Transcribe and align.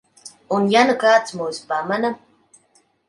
Un 0.59 0.63
ja 0.71 0.81
nu 0.87 0.95
kāds 1.03 1.35
mūs 1.41 1.59
pamana? 1.73 2.11